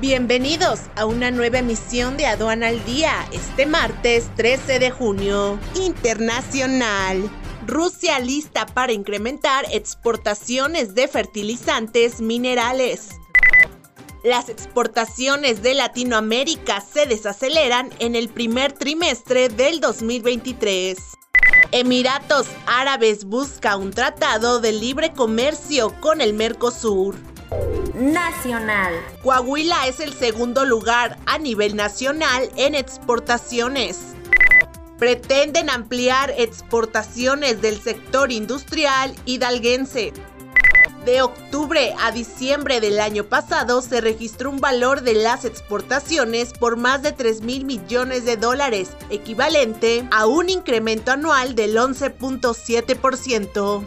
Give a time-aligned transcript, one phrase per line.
[0.00, 5.58] Bienvenidos a una nueva emisión de Aduana al Día, este martes 13 de junio.
[5.74, 7.28] Internacional.
[7.66, 13.08] Rusia lista para incrementar exportaciones de fertilizantes minerales.
[14.22, 20.96] Las exportaciones de Latinoamérica se desaceleran en el primer trimestre del 2023.
[21.72, 27.16] Emiratos Árabes busca un tratado de libre comercio con el Mercosur
[27.98, 28.94] nacional.
[29.22, 33.98] Coahuila es el segundo lugar a nivel nacional en exportaciones.
[34.98, 40.12] Pretenden ampliar exportaciones del sector industrial hidalguense.
[41.04, 46.76] De octubre a diciembre del año pasado se registró un valor de las exportaciones por
[46.76, 53.86] más de 3 mil millones de dólares, equivalente a un incremento anual del 11.7%.